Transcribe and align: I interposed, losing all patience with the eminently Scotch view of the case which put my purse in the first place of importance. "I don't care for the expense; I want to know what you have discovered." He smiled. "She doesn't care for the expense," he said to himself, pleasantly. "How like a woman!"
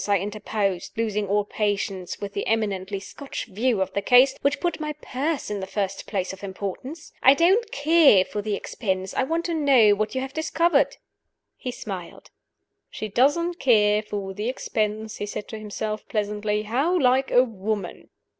I 0.07 0.17
interposed, 0.17 0.97
losing 0.97 1.27
all 1.27 1.45
patience 1.45 2.19
with 2.19 2.33
the 2.33 2.47
eminently 2.47 2.99
Scotch 2.99 3.45
view 3.45 3.83
of 3.83 3.93
the 3.93 4.01
case 4.01 4.33
which 4.41 4.59
put 4.59 4.79
my 4.79 4.93
purse 4.93 5.51
in 5.51 5.59
the 5.59 5.67
first 5.67 6.07
place 6.07 6.33
of 6.33 6.43
importance. 6.43 7.13
"I 7.21 7.35
don't 7.35 7.71
care 7.71 8.25
for 8.25 8.41
the 8.41 8.55
expense; 8.55 9.13
I 9.13 9.21
want 9.21 9.45
to 9.45 9.53
know 9.53 9.91
what 9.93 10.15
you 10.15 10.21
have 10.21 10.33
discovered." 10.33 10.97
He 11.55 11.69
smiled. 11.69 12.31
"She 12.89 13.09
doesn't 13.09 13.59
care 13.59 14.01
for 14.01 14.33
the 14.33 14.49
expense," 14.49 15.17
he 15.17 15.27
said 15.27 15.47
to 15.49 15.59
himself, 15.59 16.07
pleasantly. 16.07 16.63
"How 16.63 16.97
like 16.99 17.29
a 17.29 17.43
woman!" 17.43 18.09